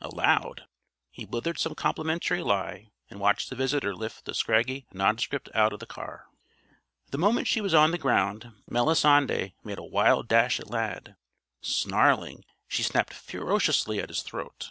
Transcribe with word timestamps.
Aloud, 0.00 0.68
he 1.10 1.26
blithered 1.26 1.58
some 1.58 1.74
complimentary 1.74 2.42
lie 2.44 2.92
and 3.08 3.18
watched 3.18 3.50
the 3.50 3.56
visitor 3.56 3.92
lift 3.92 4.24
the 4.24 4.34
scraggy 4.34 4.86
nondescript 4.92 5.48
out 5.52 5.72
of 5.72 5.80
the 5.80 5.84
car. 5.86 6.26
The 7.10 7.18
moment 7.18 7.48
she 7.48 7.60
was 7.60 7.74
on 7.74 7.90
the 7.90 7.98
ground, 7.98 8.52
Melisande 8.68 9.52
made 9.64 9.78
a 9.80 9.82
wild 9.82 10.28
dash 10.28 10.60
at 10.60 10.70
Lad. 10.70 11.16
Snarling, 11.60 12.44
she 12.68 12.84
snapped 12.84 13.12
ferociously 13.12 13.98
at 13.98 14.10
his 14.10 14.22
throat. 14.22 14.70